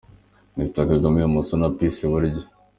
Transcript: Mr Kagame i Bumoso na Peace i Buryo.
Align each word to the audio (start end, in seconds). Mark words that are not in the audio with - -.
Mr 0.57 0.77
Kagame 0.89 1.17
i 1.19 1.23
Bumoso 1.25 1.53
na 1.57 1.67
Peace 1.77 2.03
i 2.05 2.07
Buryo. 2.11 2.41